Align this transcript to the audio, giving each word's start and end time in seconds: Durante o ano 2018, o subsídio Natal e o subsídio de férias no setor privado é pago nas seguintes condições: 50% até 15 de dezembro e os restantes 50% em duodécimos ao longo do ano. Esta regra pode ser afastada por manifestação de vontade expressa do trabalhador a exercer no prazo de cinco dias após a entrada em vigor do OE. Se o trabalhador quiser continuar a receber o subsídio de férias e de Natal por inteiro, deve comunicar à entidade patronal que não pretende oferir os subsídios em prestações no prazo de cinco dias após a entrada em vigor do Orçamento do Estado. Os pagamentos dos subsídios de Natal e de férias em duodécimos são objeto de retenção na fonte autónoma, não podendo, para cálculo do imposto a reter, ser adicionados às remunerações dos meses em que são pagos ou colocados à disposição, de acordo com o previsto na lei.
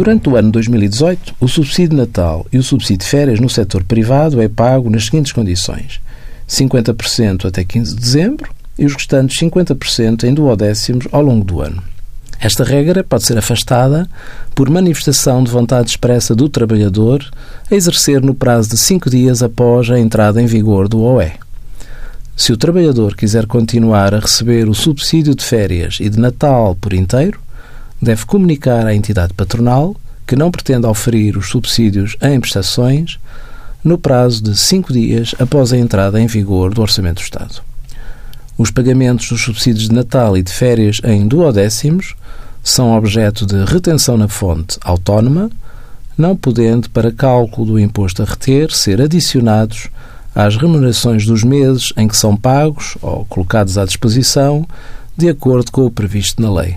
Durante 0.00 0.30
o 0.30 0.36
ano 0.36 0.50
2018, 0.50 1.34
o 1.38 1.46
subsídio 1.46 1.94
Natal 1.94 2.46
e 2.50 2.56
o 2.56 2.62
subsídio 2.62 3.00
de 3.00 3.04
férias 3.04 3.38
no 3.38 3.50
setor 3.50 3.84
privado 3.84 4.40
é 4.40 4.48
pago 4.48 4.88
nas 4.88 5.04
seguintes 5.04 5.30
condições: 5.30 6.00
50% 6.48 7.44
até 7.44 7.62
15 7.62 7.96
de 7.96 8.00
dezembro 8.00 8.50
e 8.78 8.86
os 8.86 8.94
restantes 8.94 9.38
50% 9.38 10.24
em 10.24 10.32
duodécimos 10.32 11.06
ao 11.12 11.20
longo 11.20 11.44
do 11.44 11.60
ano. 11.60 11.82
Esta 12.40 12.64
regra 12.64 13.04
pode 13.04 13.24
ser 13.24 13.36
afastada 13.36 14.08
por 14.54 14.70
manifestação 14.70 15.44
de 15.44 15.50
vontade 15.50 15.90
expressa 15.90 16.34
do 16.34 16.48
trabalhador 16.48 17.22
a 17.70 17.74
exercer 17.74 18.22
no 18.22 18.34
prazo 18.34 18.70
de 18.70 18.78
cinco 18.78 19.10
dias 19.10 19.42
após 19.42 19.90
a 19.90 20.00
entrada 20.00 20.40
em 20.40 20.46
vigor 20.46 20.88
do 20.88 21.02
OE. 21.02 21.32
Se 22.34 22.54
o 22.54 22.56
trabalhador 22.56 23.14
quiser 23.14 23.44
continuar 23.44 24.14
a 24.14 24.20
receber 24.20 24.66
o 24.66 24.72
subsídio 24.74 25.34
de 25.34 25.44
férias 25.44 25.98
e 26.00 26.08
de 26.08 26.18
Natal 26.18 26.74
por 26.74 26.94
inteiro, 26.94 27.38
deve 28.00 28.24
comunicar 28.24 28.86
à 28.86 28.94
entidade 28.94 29.34
patronal 29.34 29.94
que 30.26 30.36
não 30.36 30.50
pretende 30.50 30.86
oferir 30.86 31.36
os 31.36 31.48
subsídios 31.48 32.16
em 32.22 32.40
prestações 32.40 33.18
no 33.82 33.98
prazo 33.98 34.42
de 34.42 34.56
cinco 34.56 34.92
dias 34.92 35.34
após 35.38 35.72
a 35.72 35.78
entrada 35.78 36.20
em 36.20 36.26
vigor 36.26 36.72
do 36.72 36.82
Orçamento 36.82 37.16
do 37.16 37.24
Estado. 37.24 37.62
Os 38.56 38.70
pagamentos 38.70 39.28
dos 39.28 39.42
subsídios 39.42 39.88
de 39.88 39.94
Natal 39.94 40.36
e 40.36 40.42
de 40.42 40.52
férias 40.52 41.00
em 41.02 41.26
duodécimos 41.26 42.14
são 42.62 42.96
objeto 42.96 43.46
de 43.46 43.64
retenção 43.64 44.16
na 44.16 44.28
fonte 44.28 44.78
autónoma, 44.82 45.50
não 46.16 46.36
podendo, 46.36 46.90
para 46.90 47.10
cálculo 47.10 47.66
do 47.66 47.78
imposto 47.78 48.22
a 48.22 48.26
reter, 48.26 48.70
ser 48.70 49.00
adicionados 49.00 49.88
às 50.34 50.56
remunerações 50.56 51.24
dos 51.24 51.42
meses 51.42 51.92
em 51.96 52.06
que 52.06 52.16
são 52.16 52.36
pagos 52.36 52.98
ou 53.00 53.24
colocados 53.24 53.78
à 53.78 53.84
disposição, 53.84 54.66
de 55.16 55.28
acordo 55.28 55.72
com 55.72 55.86
o 55.86 55.90
previsto 55.90 56.42
na 56.42 56.52
lei. 56.52 56.76